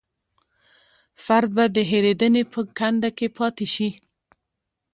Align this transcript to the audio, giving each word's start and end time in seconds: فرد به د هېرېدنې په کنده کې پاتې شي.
فرد 1.25 1.49
به 1.55 1.65
د 1.75 1.77
هېرېدنې 1.91 2.43
په 2.51 2.59
کنده 2.77 3.09
کې 3.17 3.27
پاتې 3.37 3.65
شي. 3.73 3.89